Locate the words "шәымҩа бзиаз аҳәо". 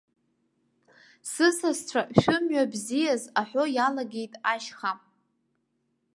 2.19-3.63